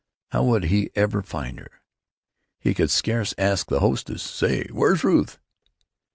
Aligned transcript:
How 0.31 0.43
would 0.45 0.63
he 0.63 0.89
ever 0.95 1.21
find 1.21 1.59
her? 1.59 1.83
He 2.59 2.73
could 2.73 2.89
scarce 2.89 3.35
ask 3.37 3.67
the 3.67 3.81
hostess, 3.81 4.23
"Say, 4.23 4.65
where's 4.71 5.03
Ruth?" 5.03 5.37